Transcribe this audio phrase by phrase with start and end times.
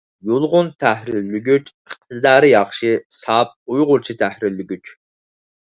[0.27, 4.97] يۇلغۇن تەھرىرلىگۈچ— ئىقتىدارى ياخشى، ساپ ئۇيغۇرچە تەھرىرلىگۈچ.